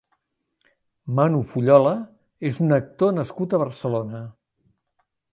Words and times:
Manu 1.17 1.41
Fullola 1.49 1.91
és 2.49 2.57
un 2.67 2.77
actor 2.77 3.13
nascut 3.17 3.53
a 3.53 3.59
Barcelona. 3.65 4.23